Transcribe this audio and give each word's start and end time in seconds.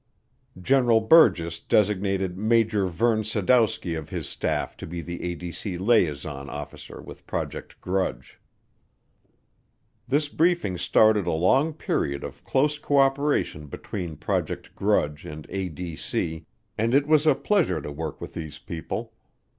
General 0.59 0.99
Burgess 0.99 1.59
designated 1.59 2.35
Major 2.35 2.87
Verne 2.87 3.21
Sadowski 3.23 3.93
of 3.95 4.09
his 4.09 4.27
staff 4.27 4.75
to 4.77 4.87
be 4.87 4.99
the 4.99 5.19
ADC 5.19 5.79
liaison 5.79 6.49
officer 6.49 6.99
with 7.03 7.27
Project 7.27 7.79
Grudge. 7.81 8.39
This 10.07 10.27
briefing 10.27 10.79
started 10.79 11.27
a 11.27 11.31
long 11.33 11.71
period 11.71 12.23
of 12.23 12.43
close 12.43 12.79
co 12.79 12.97
operation 12.97 13.67
between 13.67 14.15
Project 14.17 14.73
Grudge 14.73 15.23
and 15.23 15.47
ADC, 15.49 16.45
and 16.79 16.95
it 16.95 17.05
was 17.05 17.27
a 17.27 17.35
pleasure 17.35 17.79
to 17.79 17.91
work 17.91 18.19
with 18.19 18.33
these 18.33 18.57
people. 18.57 19.13